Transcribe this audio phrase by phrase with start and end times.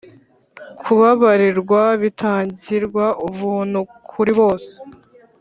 [0.79, 4.73] kubabarirwa bitangirwa ubuntu kuri bose